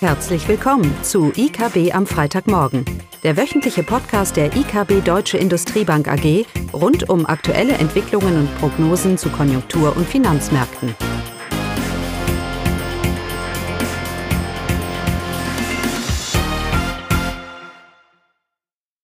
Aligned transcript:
Herzlich 0.00 0.46
willkommen 0.46 0.94
zu 1.02 1.32
IKB 1.34 1.94
am 1.94 2.06
Freitagmorgen, 2.06 2.84
der 3.22 3.38
wöchentliche 3.38 3.82
Podcast 3.82 4.36
der 4.36 4.54
IKB 4.54 5.02
Deutsche 5.02 5.38
Industriebank 5.38 6.06
AG 6.06 6.44
rund 6.74 7.08
um 7.08 7.24
aktuelle 7.24 7.72
Entwicklungen 7.72 8.40
und 8.40 8.58
Prognosen 8.58 9.16
zu 9.16 9.30
Konjunktur- 9.30 9.96
und 9.96 10.06
Finanzmärkten. 10.06 10.94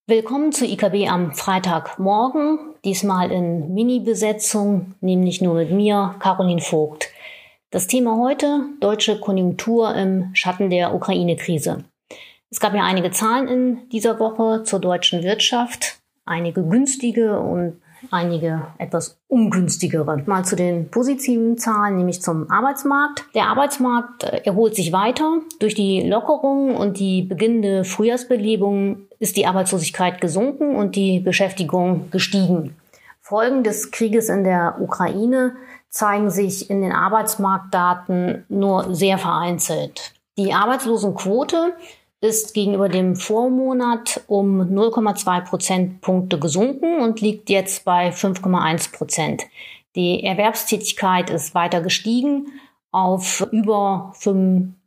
Willkommen 0.07 0.53
zu 0.53 0.67
IKB 0.67 1.09
am 1.09 1.33
Freitagmorgen, 1.33 2.59
diesmal 2.85 3.33
in 3.33 3.73
Mini-Besetzung, 3.73 4.93
nämlich 5.01 5.41
nur 5.41 5.55
mit 5.55 5.71
mir, 5.71 6.17
Caroline 6.19 6.61
Vogt. 6.61 7.12
Das 7.73 7.87
Thema 7.87 8.19
heute, 8.19 8.67
deutsche 8.81 9.19
Konjunktur 9.19 9.95
im 9.95 10.29
Schatten 10.35 10.69
der 10.69 10.95
Ukraine-Krise. 10.95 11.85
Es 12.51 12.61
gab 12.61 12.75
ja 12.75 12.85
einige 12.85 13.13
Zahlen 13.13 13.49
in 13.49 13.89
dieser 13.89 14.21
Woche 14.21 14.63
zur 14.65 14.79
deutschen 14.79 15.23
Wirtschaft, 15.23 15.99
einige 16.27 16.63
günstige 16.63 17.41
und 17.41 17.81
einige 18.11 18.61
etwas 18.77 19.19
ungünstigere. 19.27 20.23
Mal 20.27 20.45
zu 20.45 20.55
den 20.55 20.91
positiven 20.91 21.57
Zahlen, 21.57 21.97
nämlich 21.97 22.21
zum 22.21 22.51
Arbeitsmarkt. 22.51 23.25
Der 23.35 23.47
Arbeitsmarkt 23.47 24.25
äh, 24.25 24.43
erholt 24.45 24.77
sich 24.77 24.93
weiter. 24.93 25.39
Durch 25.59 25.75
die 25.75 26.03
Lockerung 26.03 26.77
und 26.77 26.99
die 26.99 27.23
beginnende 27.23 27.85
Frühjahrsbelebung 27.85 29.07
ist 29.19 29.39
die 29.39 29.47
Arbeitslosigkeit 29.47 30.21
gesunken 30.21 30.77
und 30.77 30.95
die 30.95 31.21
Beschäftigung 31.21 32.11
gestiegen. 32.11 32.77
Folgen 33.33 33.65
des 33.65 33.91
Krieges 33.91 34.29
in 34.29 34.45
der 34.45 34.77
Ukraine 34.79 35.57
zeigen 35.89 36.29
sich 36.29 36.69
in 36.69 36.83
den 36.83 36.93
Arbeitsmarktdaten 36.93 38.45
nur 38.51 38.95
sehr 38.95 39.17
vereinzelt. 39.17 40.13
Die 40.37 40.53
Arbeitslosenquote 40.53 41.73
ist 42.21 42.53
gegenüber 42.53 42.91
dem 42.91 43.17
Vormonat 43.17 44.21
um 44.27 44.61
0,2 44.61 45.47
Prozentpunkte 45.47 46.39
gesunken 46.39 47.01
und 47.01 47.23
liegt 47.23 47.49
jetzt 47.49 47.87
bei 47.87 48.11
5,1 48.11 48.93
Prozent. 48.93 49.45
Die 49.97 50.23
Erwerbstätigkeit 50.25 51.31
ist 51.31 51.55
weiter 51.55 51.81
gestiegen 51.81 52.49
auf 52.91 53.47
über 53.51 54.13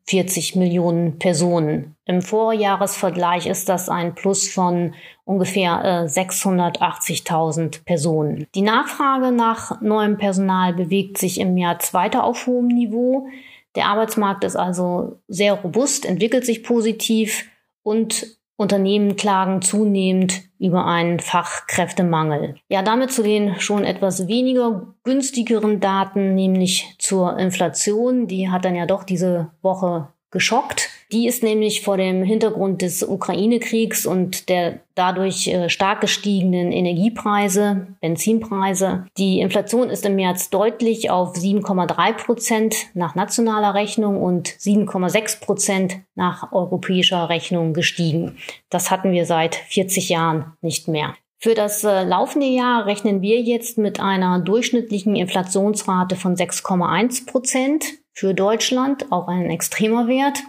45 0.07 0.55
Millionen 0.55 1.17
Personen. 1.17 1.95
Im 2.05 2.21
Vorjahresvergleich 2.21 3.47
ist 3.47 3.69
das 3.69 3.89
ein 3.89 4.13
Plus 4.13 4.47
von 4.47 4.93
ungefähr 5.23 5.81
äh, 5.83 6.07
680.000 6.07 7.83
Personen. 7.85 8.45
Die 8.53 8.61
Nachfrage 8.61 9.31
nach 9.31 9.81
neuem 9.81 10.17
Personal 10.17 10.73
bewegt 10.73 11.17
sich 11.17 11.39
im 11.39 11.57
Jahr 11.57 11.79
zweiter 11.79 12.23
auf 12.23 12.45
hohem 12.45 12.67
Niveau. 12.67 13.27
Der 13.75 13.87
Arbeitsmarkt 13.87 14.43
ist 14.43 14.55
also 14.55 15.19
sehr 15.27 15.53
robust, 15.53 16.05
entwickelt 16.05 16.45
sich 16.45 16.63
positiv 16.63 17.49
und 17.81 18.34
Unternehmen 18.57 19.15
klagen 19.15 19.61
zunehmend 19.61 20.43
über 20.59 20.85
einen 20.85 21.19
Fachkräftemangel. 21.19 22.55
Ja, 22.69 22.81
damit 22.81 23.11
zu 23.11 23.21
den 23.21 23.59
schon 23.59 23.83
etwas 23.83 24.27
weniger 24.27 24.93
günstigeren 25.03 25.79
Daten, 25.81 26.35
nämlich 26.35 26.95
zur 26.99 27.37
Inflation. 27.37 28.27
Die 28.27 28.49
hat 28.49 28.63
dann 28.63 28.75
ja 28.75 28.85
doch 28.85 29.03
diese 29.03 29.51
Woche 29.61 30.07
geschockt. 30.31 30.89
Die 31.11 31.27
ist 31.27 31.43
nämlich 31.43 31.81
vor 31.81 31.97
dem 31.97 32.23
Hintergrund 32.23 32.81
des 32.81 33.03
Ukraine-Kriegs 33.03 34.05
und 34.05 34.49
der 34.49 34.79
dadurch 34.95 35.47
äh, 35.47 35.69
stark 35.69 36.01
gestiegenen 36.01 36.71
Energiepreise, 36.71 37.87
Benzinpreise. 38.01 39.05
Die 39.17 39.39
Inflation 39.39 39.89
ist 39.89 40.05
im 40.05 40.15
März 40.15 40.49
deutlich 40.49 41.11
auf 41.11 41.35
7,3 41.35 42.13
Prozent 42.13 42.75
nach 42.93 43.13
nationaler 43.13 43.75
Rechnung 43.75 44.21
und 44.21 44.49
7,6 44.49 45.41
Prozent 45.41 45.99
nach 46.15 46.51
europäischer 46.51 47.29
Rechnung 47.29 47.73
gestiegen. 47.73 48.37
Das 48.69 48.89
hatten 48.89 49.11
wir 49.11 49.25
seit 49.25 49.55
40 49.55 50.09
Jahren 50.09 50.53
nicht 50.61 50.87
mehr. 50.87 51.13
Für 51.37 51.53
das 51.53 51.83
äh, 51.83 52.03
laufende 52.03 52.47
Jahr 52.47 52.87
rechnen 52.87 53.21
wir 53.21 53.41
jetzt 53.41 53.77
mit 53.77 53.99
einer 53.99 54.39
durchschnittlichen 54.39 55.15
Inflationsrate 55.15 56.15
von 56.15 56.35
6,1 56.35 57.27
Prozent 57.27 57.85
für 58.13 58.33
Deutschland, 58.33 59.11
auch 59.11 59.27
ein 59.27 59.51
extremer 59.51 60.07
Wert. 60.07 60.39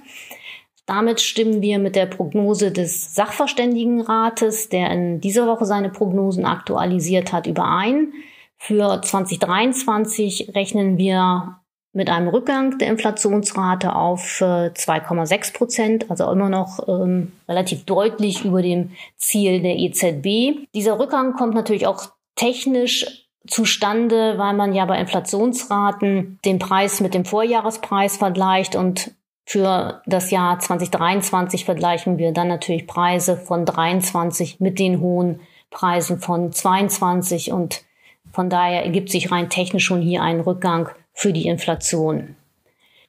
Damit 0.87 1.21
stimmen 1.21 1.63
wir 1.63 1.81
mit 1.81 1.97
der 1.97 2.07
Prognose 2.07 2.71
des 2.71 3.15
Sachverständigenrates, 3.15 4.69
der 4.69 4.91
in 4.93 5.21
dieser 5.21 5.49
Woche 5.49 5.65
seine 5.65 5.91
Prognosen 5.91 6.45
aktualisiert 6.45 7.33
hat, 7.33 7.49
überein. 7.49 8.13
Für 8.57 9.03
2023 9.03 10.55
rechnen 10.55 10.97
wir 10.97 11.59
mit 11.93 12.09
einem 12.09 12.29
Rückgang 12.29 12.79
der 12.79 12.89
Inflationsrate 12.89 13.97
auf 13.97 14.21
2,6 14.41 15.33
äh, 15.33 15.53
Prozent, 15.53 16.11
also 16.11 16.31
immer 16.31 16.49
noch 16.49 16.87
ähm, 16.89 17.33
relativ 17.49 17.85
deutlich 17.85 18.45
über 18.45 18.63
dem 18.63 18.93
Ziel 19.17 19.63
der 19.63 19.77
EZB. 19.79 20.69
Dieser 20.75 20.99
Rückgang 21.01 21.33
kommt 21.33 21.55
natürlich 21.55 21.87
auch 21.87 22.11
technisch 22.37 23.27
zustande, 23.49 24.35
weil 24.37 24.55
man 24.55 24.75
ja 24.75 24.85
bei 24.85 25.01
Inflationsraten 25.01 26.39
den 26.45 26.59
Preis 26.59 27.01
mit 27.01 27.15
dem 27.15 27.25
Vorjahrespreis 27.25 28.19
vergleicht 28.19 28.77
und 28.77 29.13
für 29.49 30.03
das 30.07 30.33
Jahr 30.33 30.59
2023 30.59 31.65
vergleichen 31.65 32.19
wir 32.19 32.33
dann 32.33 32.49
natürlich 32.49 32.89
Preise 32.89 33.37
von 33.37 33.65
23 33.65 34.59
mit 34.59 34.81
den 34.81 35.01
hohen 35.01 35.39
Preisen 35.71 36.19
von 36.19 36.51
22 36.51 37.53
und 37.53 37.85
von 38.33 38.51
daher 38.51 38.85
ergibt 38.85 39.09
sich 39.09 39.31
rein 39.31 39.49
technisch 39.49 39.85
schon 39.85 40.03
hier 40.03 40.23
ein 40.23 40.41
Rückgang 40.41 40.89
für 41.12 41.33
die 41.33 41.47
Inflation. 41.47 42.35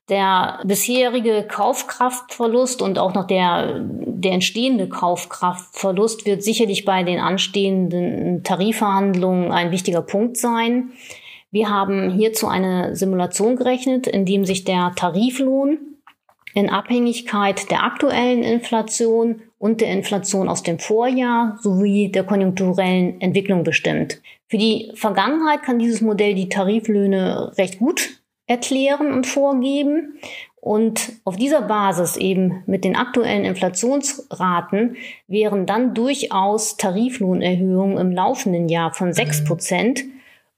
Der 0.09 0.59
bisherige 0.63 1.43
Kaufkraftverlust 1.43 2.83
und 2.83 2.99
auch 2.99 3.15
noch 3.15 3.25
der, 3.25 3.81
der 3.81 4.33
entstehende 4.33 4.87
Kaufkraftverlust 4.87 6.27
wird 6.27 6.43
sicherlich 6.43 6.85
bei 6.85 7.01
den 7.01 7.19
anstehenden 7.19 8.43
Tarifverhandlungen 8.43 9.51
ein 9.51 9.71
wichtiger 9.71 10.03
Punkt 10.03 10.37
sein. 10.37 10.91
Wir 11.49 11.69
haben 11.69 12.11
hierzu 12.11 12.47
eine 12.47 12.95
Simulation 12.95 13.55
gerechnet, 13.55 14.05
in 14.05 14.25
dem 14.25 14.45
sich 14.45 14.63
der 14.63 14.93
Tariflohn 14.95 15.96
in 16.57 16.71
Abhängigkeit 16.71 17.69
der 17.69 17.83
aktuellen 17.83 18.41
Inflation 18.41 19.43
und 19.59 19.79
der 19.79 19.91
Inflation 19.91 20.49
aus 20.49 20.63
dem 20.63 20.79
Vorjahr 20.79 21.59
sowie 21.61 22.09
der 22.09 22.23
konjunkturellen 22.23 23.21
Entwicklung 23.21 23.63
bestimmt. 23.63 24.19
Für 24.47 24.57
die 24.57 24.91
Vergangenheit 24.95 25.61
kann 25.61 25.77
dieses 25.77 26.01
Modell 26.01 26.33
die 26.33 26.49
Tariflöhne 26.49 27.51
recht 27.59 27.77
gut 27.77 28.21
erklären 28.47 29.13
und 29.13 29.27
vorgeben. 29.27 30.17
Und 30.59 31.11
auf 31.25 31.35
dieser 31.35 31.61
Basis 31.61 32.17
eben 32.17 32.63
mit 32.65 32.83
den 32.83 32.95
aktuellen 32.95 33.45
Inflationsraten 33.45 34.95
wären 35.27 35.67
dann 35.67 35.93
durchaus 35.93 36.75
Tariflohnerhöhungen 36.77 37.99
im 37.99 38.11
laufenden 38.11 38.67
Jahr 38.67 38.95
von 38.95 39.13
sechs 39.13 39.43
Prozent 39.43 40.05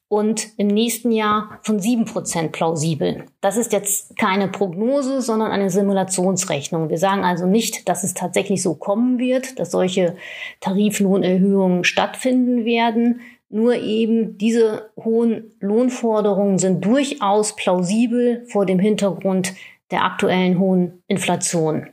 und 0.10 0.50
im 0.58 0.68
nächsten 0.68 1.12
Jahr 1.12 1.60
von 1.62 1.80
sieben 1.80 2.06
Prozent 2.06 2.52
plausibel. 2.52 3.26
Das 3.42 3.58
ist 3.58 3.72
jetzt 3.72 4.18
keine 4.18 4.48
Prognose, 4.48 5.22
sondern 5.22 5.52
eine 5.52 5.70
Simulationsrechnung. 5.70 6.90
Wir 6.90 6.98
sagen 6.98 7.24
also 7.24 7.46
nicht, 7.46 7.88
dass 7.88 8.04
es 8.04 8.16
tatsächlich 8.16 8.62
so 8.64 8.74
kommen 8.74 9.20
wird, 9.20 9.60
dass 9.60 9.72
solche 9.72 10.18
Tariflohnerhöhungen 10.60 11.84
stattfinden 11.84 12.66
werden, 12.66 13.22
nur 13.50 13.76
eben 13.76 14.38
diese 14.38 14.90
hohen 14.98 15.52
Lohnforderungen 15.60 16.58
sind 16.58 16.84
durchaus 16.86 17.56
plausibel 17.56 18.46
vor 18.48 18.66
dem 18.66 18.80
Hintergrund 18.80 19.54
der 19.92 20.04
aktuellen 20.04 20.60
hohen 20.60 21.04
Inflation. 21.08 21.88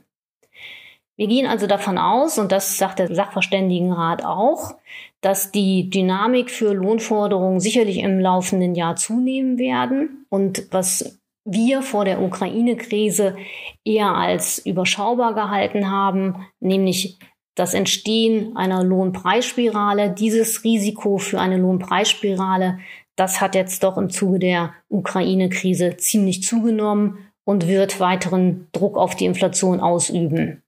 Wir 1.15 1.27
gehen 1.27 1.47
also 1.47 1.65
davon 1.65 1.97
aus, 1.97 2.37
und 2.37 2.51
das 2.51 2.77
sagt 2.77 2.99
der 2.99 3.13
Sachverständigenrat 3.13 4.23
auch, 4.23 4.75
dass 5.21 5.51
die 5.51 5.89
Dynamik 5.89 6.51
für 6.51 6.73
Lohnforderungen 6.73 7.59
sicherlich 7.59 7.97
im 7.99 8.19
laufenden 8.19 8.75
Jahr 8.75 8.95
zunehmen 8.95 9.57
werden. 9.57 10.25
Und 10.29 10.67
was 10.71 11.19
wir 11.43 11.81
vor 11.81 12.05
der 12.05 12.21
Ukraine-Krise 12.21 13.35
eher 13.83 14.13
als 14.13 14.59
überschaubar 14.59 15.33
gehalten 15.33 15.89
haben, 15.89 16.45
nämlich 16.59 17.19
das 17.55 17.73
Entstehen 17.73 18.55
einer 18.55 18.83
Lohnpreisspirale, 18.83 20.11
dieses 20.11 20.63
Risiko 20.63 21.17
für 21.17 21.39
eine 21.39 21.57
Lohnpreisspirale, 21.57 22.79
das 23.15 23.41
hat 23.41 23.55
jetzt 23.55 23.83
doch 23.83 23.97
im 23.97 24.11
Zuge 24.11 24.37
der 24.37 24.73
Ukraine-Krise 24.89 25.97
ziemlich 25.97 26.43
zugenommen 26.43 27.17
und 27.45 27.67
wird 27.67 27.99
weiteren 27.99 28.67
Druck 28.73 28.97
auf 28.97 29.15
die 29.15 29.25
Inflation 29.25 29.79
ausüben. 29.79 30.61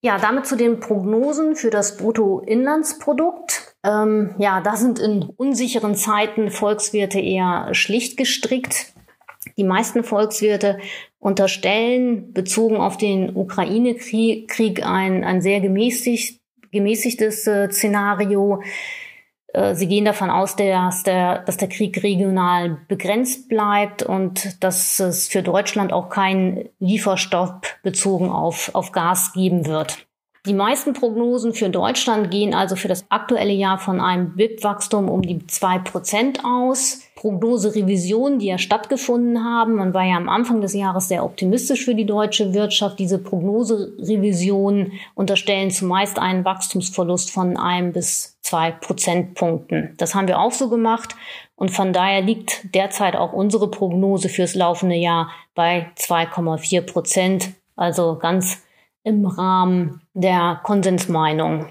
Ja, 0.00 0.18
damit 0.18 0.46
zu 0.46 0.56
den 0.56 0.78
Prognosen 0.78 1.56
für 1.56 1.70
das 1.70 1.96
Bruttoinlandsprodukt. 1.96 3.74
Ähm, 3.84 4.34
ja, 4.38 4.60
da 4.60 4.76
sind 4.76 5.00
in 5.00 5.22
unsicheren 5.22 5.96
Zeiten 5.96 6.50
Volkswirte 6.50 7.18
eher 7.18 7.70
schlicht 7.72 8.16
gestrickt. 8.16 8.94
Die 9.56 9.64
meisten 9.64 10.04
Volkswirte 10.04 10.78
unterstellen, 11.18 12.32
bezogen 12.32 12.76
auf 12.76 12.96
den 12.96 13.34
Ukraine-Krieg, 13.34 14.86
ein, 14.86 15.24
ein 15.24 15.42
sehr 15.42 15.60
gemäßigt, 15.60 16.40
gemäßigtes 16.70 17.46
äh, 17.48 17.68
Szenario. 17.70 18.62
Äh, 19.52 19.74
sie 19.74 19.88
gehen 19.88 20.04
davon 20.04 20.30
aus, 20.30 20.56
dass 20.56 21.02
der, 21.02 21.40
dass 21.40 21.56
der 21.56 21.68
Krieg 21.68 22.02
regional 22.02 22.78
begrenzt 22.88 23.48
bleibt 23.48 24.02
und 24.02 24.62
dass 24.62 24.98
es 25.00 25.28
für 25.28 25.42
Deutschland 25.42 25.92
auch 25.92 26.08
keinen 26.08 26.68
Lieferstopp 26.78 27.66
bezogen 27.82 28.30
auf, 28.30 28.74
auf 28.74 28.92
Gas 28.92 29.32
geben 29.32 29.66
wird. 29.66 30.07
Die 30.48 30.54
meisten 30.54 30.94
Prognosen 30.94 31.52
für 31.52 31.68
Deutschland 31.68 32.30
gehen 32.30 32.54
also 32.54 32.74
für 32.74 32.88
das 32.88 33.04
aktuelle 33.10 33.52
Jahr 33.52 33.78
von 33.78 34.00
einem 34.00 34.34
BIP-Wachstum 34.34 35.10
um 35.10 35.20
die 35.20 35.46
zwei 35.46 35.78
Prozent 35.78 36.42
aus. 36.42 37.02
Prognoserevisionen, 37.16 38.38
die 38.38 38.46
ja 38.46 38.56
stattgefunden 38.56 39.44
haben, 39.44 39.74
man 39.74 39.92
war 39.92 40.04
ja 40.04 40.16
am 40.16 40.30
Anfang 40.30 40.62
des 40.62 40.72
Jahres 40.72 41.08
sehr 41.08 41.22
optimistisch 41.22 41.84
für 41.84 41.94
die 41.94 42.06
deutsche 42.06 42.54
Wirtschaft. 42.54 42.98
Diese 42.98 43.18
Prognoserevisionen 43.18 44.92
unterstellen 45.14 45.70
zumeist 45.70 46.18
einen 46.18 46.46
Wachstumsverlust 46.46 47.30
von 47.30 47.58
einem 47.58 47.92
bis 47.92 48.38
zwei 48.40 48.70
Prozentpunkten. 48.70 49.92
Das 49.98 50.14
haben 50.14 50.28
wir 50.28 50.40
auch 50.40 50.52
so 50.52 50.70
gemacht 50.70 51.14
und 51.56 51.72
von 51.72 51.92
daher 51.92 52.22
liegt 52.22 52.74
derzeit 52.74 53.16
auch 53.16 53.34
unsere 53.34 53.70
Prognose 53.70 54.30
fürs 54.30 54.54
laufende 54.54 54.96
Jahr 54.96 55.30
bei 55.54 55.90
2,4 55.98 56.80
Prozent, 56.80 57.50
also 57.76 58.16
ganz 58.16 58.62
im 59.08 59.26
Rahmen 59.26 60.02
der 60.12 60.60
Konsensmeinung. 60.62 61.66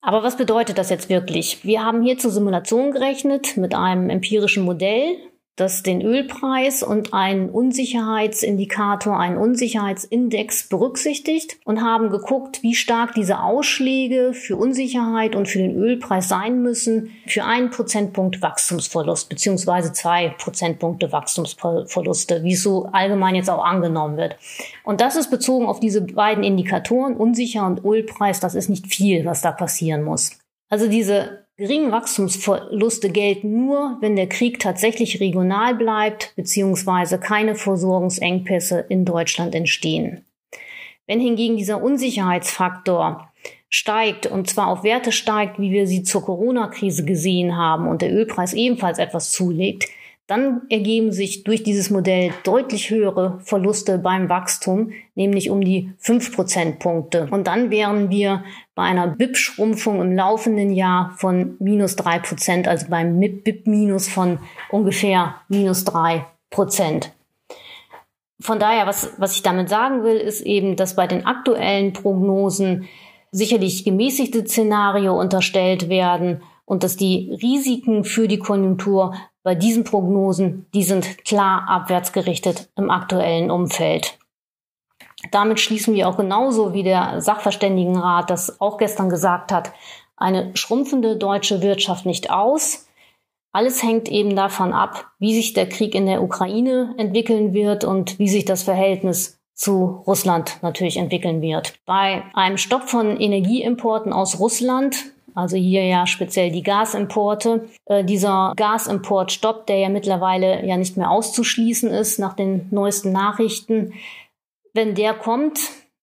Aber 0.00 0.22
was 0.22 0.36
bedeutet 0.36 0.78
das 0.78 0.90
jetzt 0.90 1.08
wirklich? 1.08 1.64
Wir 1.64 1.84
haben 1.84 2.02
hier 2.02 2.18
zur 2.18 2.30
Simulation 2.30 2.90
gerechnet 2.90 3.56
mit 3.56 3.74
einem 3.74 4.10
empirischen 4.10 4.64
Modell, 4.64 5.16
das 5.56 5.82
den 5.82 6.00
Ölpreis 6.00 6.82
und 6.82 7.12
einen 7.12 7.50
Unsicherheitsindikator, 7.50 9.18
einen 9.18 9.36
Unsicherheitsindex 9.36 10.68
berücksichtigt 10.68 11.58
und 11.66 11.82
haben 11.82 12.08
geguckt, 12.08 12.62
wie 12.62 12.74
stark 12.74 13.14
diese 13.14 13.40
Ausschläge 13.40 14.32
für 14.32 14.56
Unsicherheit 14.56 15.36
und 15.36 15.48
für 15.48 15.58
den 15.58 15.76
Ölpreis 15.76 16.28
sein 16.28 16.62
müssen 16.62 17.10
für 17.26 17.44
einen 17.44 17.68
Prozentpunkt 17.68 18.40
Wachstumsverlust 18.40 19.28
beziehungsweise 19.28 19.92
zwei 19.92 20.30
Prozentpunkte 20.38 21.12
Wachstumsverluste, 21.12 22.42
wie 22.44 22.54
es 22.54 22.62
so 22.62 22.86
allgemein 22.86 23.34
jetzt 23.34 23.50
auch 23.50 23.64
angenommen 23.64 24.16
wird. 24.16 24.36
Und 24.84 25.02
das 25.02 25.16
ist 25.16 25.30
bezogen 25.30 25.66
auf 25.66 25.80
diese 25.80 26.00
beiden 26.00 26.44
Indikatoren, 26.44 27.14
Unsicher 27.14 27.66
und 27.66 27.84
Ölpreis, 27.84 28.40
das 28.40 28.54
ist 28.54 28.70
nicht 28.70 28.86
viel, 28.86 29.26
was 29.26 29.42
da 29.42 29.52
passieren 29.52 30.02
muss. 30.02 30.38
Also 30.70 30.88
diese 30.88 31.41
Geringe 31.62 31.92
Wachstumsverluste 31.92 33.10
gelten 33.10 33.64
nur, 33.64 33.96
wenn 34.00 34.16
der 34.16 34.28
Krieg 34.28 34.58
tatsächlich 34.58 35.20
regional 35.20 35.76
bleibt 35.76 36.32
bzw. 36.34 37.18
keine 37.18 37.54
Versorgungsengpässe 37.54 38.84
in 38.88 39.04
Deutschland 39.04 39.54
entstehen. 39.54 40.24
Wenn 41.06 41.20
hingegen 41.20 41.56
dieser 41.56 41.80
Unsicherheitsfaktor 41.80 43.28
steigt 43.68 44.26
und 44.26 44.50
zwar 44.50 44.66
auf 44.66 44.82
Werte 44.82 45.12
steigt, 45.12 45.60
wie 45.60 45.70
wir 45.70 45.86
sie 45.86 46.02
zur 46.02 46.24
Corona-Krise 46.24 47.04
gesehen 47.04 47.56
haben 47.56 47.86
und 47.86 48.02
der 48.02 48.12
Ölpreis 48.12 48.54
ebenfalls 48.54 48.98
etwas 48.98 49.30
zulegt, 49.30 49.84
dann 50.26 50.62
ergeben 50.70 51.12
sich 51.12 51.44
durch 51.44 51.62
dieses 51.62 51.90
Modell 51.90 52.32
deutlich 52.44 52.90
höhere 52.90 53.40
Verluste 53.40 53.98
beim 53.98 54.28
Wachstum, 54.28 54.92
nämlich 55.14 55.50
um 55.50 55.62
die 55.62 55.92
fünf 55.98 56.34
Prozentpunkte. 56.34 57.28
Und 57.30 57.48
dann 57.48 57.70
wären 57.70 58.08
wir 58.10 58.44
bei 58.74 58.82
einer 58.82 59.08
BIP-Schrumpfung 59.08 60.00
im 60.00 60.14
laufenden 60.14 60.72
Jahr 60.72 61.12
von 61.16 61.56
minus 61.58 61.96
drei 61.96 62.18
Prozent, 62.18 62.68
also 62.68 62.86
beim 62.88 63.18
BIP-Minus 63.18 64.08
von 64.08 64.38
ungefähr 64.70 65.36
minus 65.48 65.84
drei 65.84 66.24
Prozent. 66.50 67.12
Von 68.40 68.58
daher, 68.58 68.86
was, 68.86 69.12
was 69.18 69.36
ich 69.36 69.42
damit 69.42 69.68
sagen 69.68 70.02
will, 70.02 70.16
ist 70.16 70.40
eben, 70.42 70.76
dass 70.76 70.96
bei 70.96 71.06
den 71.06 71.26
aktuellen 71.26 71.92
Prognosen 71.92 72.88
sicherlich 73.30 73.84
gemäßigte 73.84 74.46
Szenario 74.46 75.18
unterstellt 75.18 75.88
werden 75.88 76.42
und 76.64 76.82
dass 76.82 76.96
die 76.96 77.36
Risiken 77.42 78.04
für 78.04 78.28
die 78.28 78.38
Konjunktur 78.38 79.14
bei 79.42 79.54
diesen 79.54 79.84
Prognosen, 79.84 80.66
die 80.72 80.84
sind 80.84 81.24
klar 81.24 81.68
abwärts 81.68 82.12
gerichtet 82.12 82.70
im 82.76 82.90
aktuellen 82.90 83.50
Umfeld. 83.50 84.18
Damit 85.30 85.60
schließen 85.60 85.94
wir 85.94 86.08
auch 86.08 86.16
genauso 86.16 86.74
wie 86.74 86.82
der 86.82 87.20
Sachverständigenrat 87.20 88.30
das 88.30 88.60
auch 88.60 88.78
gestern 88.78 89.08
gesagt 89.08 89.52
hat, 89.52 89.72
eine 90.16 90.56
schrumpfende 90.56 91.16
deutsche 91.16 91.62
Wirtschaft 91.62 92.06
nicht 92.06 92.30
aus. 92.30 92.86
Alles 93.52 93.82
hängt 93.82 94.08
eben 94.08 94.34
davon 94.34 94.72
ab, 94.72 95.06
wie 95.18 95.34
sich 95.34 95.52
der 95.52 95.68
Krieg 95.68 95.94
in 95.94 96.06
der 96.06 96.22
Ukraine 96.22 96.94
entwickeln 96.96 97.52
wird 97.52 97.84
und 97.84 98.18
wie 98.18 98.28
sich 98.28 98.44
das 98.44 98.62
Verhältnis 98.62 99.40
zu 99.54 100.02
Russland 100.06 100.58
natürlich 100.62 100.96
entwickeln 100.96 101.42
wird. 101.42 101.74
Bei 101.84 102.24
einem 102.34 102.56
Stopp 102.56 102.88
von 102.88 103.20
Energieimporten 103.20 104.12
aus 104.12 104.40
Russland 104.40 105.12
also 105.34 105.56
hier 105.56 105.84
ja 105.86 106.06
speziell 106.06 106.50
die 106.50 106.62
Gasimporte. 106.62 107.68
Äh, 107.86 108.04
dieser 108.04 108.52
Gasimportstopp, 108.56 109.66
der 109.66 109.78
ja 109.78 109.88
mittlerweile 109.88 110.64
ja 110.66 110.76
nicht 110.76 110.96
mehr 110.96 111.10
auszuschließen 111.10 111.90
ist 111.90 112.18
nach 112.18 112.34
den 112.34 112.66
neuesten 112.70 113.12
Nachrichten, 113.12 113.94
wenn 114.74 114.94
der 114.94 115.14
kommt, 115.14 115.58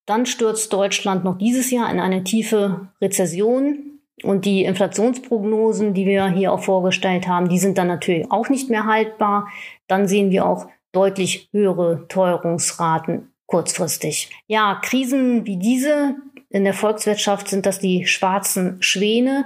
dann 0.05 0.25
stürzt 0.25 0.73
Deutschland 0.73 1.23
noch 1.23 1.37
dieses 1.37 1.71
Jahr 1.71 1.91
in 1.91 1.99
eine 1.99 2.23
tiefe 2.23 2.89
Rezession. 3.01 3.85
Und 4.21 4.43
die 4.43 4.65
Inflationsprognosen, 4.65 5.93
die 5.93 6.05
wir 6.05 6.27
hier 6.27 6.51
auch 6.51 6.61
vorgestellt 6.61 7.27
haben, 7.27 7.47
die 7.47 7.59
sind 7.59 7.77
dann 7.77 7.87
natürlich 7.87 8.29
auch 8.31 8.49
nicht 8.49 8.69
mehr 8.69 8.85
haltbar. 8.85 9.47
Dann 9.87 10.09
sehen 10.09 10.29
wir 10.29 10.45
auch 10.45 10.67
deutlich 10.91 11.47
höhere 11.53 12.05
Teuerungsraten 12.09 13.31
kurzfristig. 13.49 14.29
Ja, 14.47 14.79
Krisen 14.81 15.45
wie 15.45 15.57
diese, 15.57 16.15
in 16.49 16.63
der 16.63 16.73
Volkswirtschaft 16.73 17.47
sind 17.47 17.65
das 17.65 17.79
die 17.79 18.07
schwarzen 18.07 18.81
Schwäne. 18.81 19.45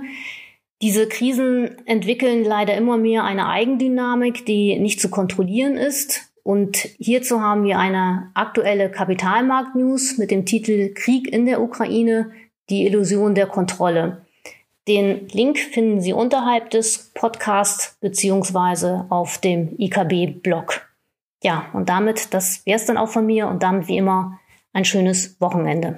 Diese 0.81 1.07
Krisen 1.07 1.85
entwickeln 1.85 2.43
leider 2.43 2.75
immer 2.75 2.97
mehr 2.97 3.23
eine 3.23 3.47
Eigendynamik, 3.47 4.45
die 4.45 4.79
nicht 4.79 5.01
zu 5.01 5.09
kontrollieren 5.09 5.75
ist. 5.75 6.33
Und 6.43 6.77
hierzu 6.99 7.41
haben 7.41 7.63
wir 7.63 7.79
eine 7.79 8.31
aktuelle 8.33 8.89
Kapitalmarkt-News 8.91 10.17
mit 10.17 10.31
dem 10.31 10.45
Titel 10.45 10.93
Krieg 10.93 11.31
in 11.31 11.45
der 11.45 11.61
Ukraine, 11.61 12.31
die 12.69 12.85
Illusion 12.85 13.35
der 13.35 13.47
Kontrolle. 13.47 14.25
Den 14.87 15.29
Link 15.29 15.57
finden 15.57 16.01
Sie 16.01 16.11
unterhalb 16.11 16.69
des 16.69 17.11
Podcasts 17.13 17.97
beziehungsweise 18.01 19.05
auf 19.09 19.37
dem 19.37 19.75
IKB-Blog. 19.77 20.85
Ja, 21.41 21.67
und 21.71 21.87
damit, 21.87 22.33
das 22.33 22.65
wäre 22.65 22.77
es 22.77 22.85
dann 22.85 22.97
auch 22.97 23.09
von 23.09 23.25
mir 23.25 23.47
und 23.47 23.63
damit 23.63 23.87
wie 23.87 23.97
immer 23.97 24.39
ein 24.73 24.83
schönes 24.83 25.39
Wochenende. 25.39 25.97